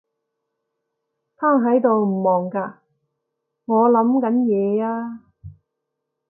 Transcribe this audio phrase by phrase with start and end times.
[1.35, 2.73] 癱喺度唔忙㗎？
[3.65, 5.21] 我諗緊嘢呀